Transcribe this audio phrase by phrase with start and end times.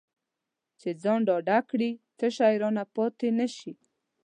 [0.79, 3.73] چې ځان ډاډه کړي څه شی رانه پاتې نه شي.